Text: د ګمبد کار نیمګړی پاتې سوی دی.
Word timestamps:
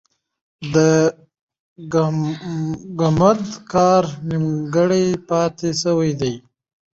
د 0.73 0.75
ګمبد 2.99 3.41
کار 3.73 4.03
نیمګړی 4.29 5.05
پاتې 5.27 5.69
سوی 5.83 6.11
دی. 6.21 6.33